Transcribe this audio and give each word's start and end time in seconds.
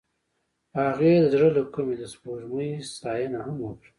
هغې 0.79 1.13
د 1.21 1.25
زړه 1.33 1.49
له 1.57 1.61
کومې 1.73 1.95
د 1.97 2.03
سپوږمۍ 2.13 2.69
ستاینه 2.93 3.39
هم 3.45 3.57
وکړه. 3.65 3.89